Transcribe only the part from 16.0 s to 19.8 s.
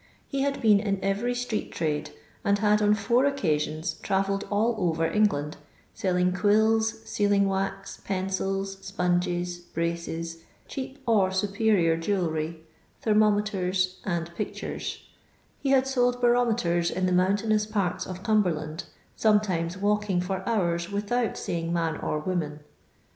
banimetert in the aoantainou porta of Cnmberknd, lometimco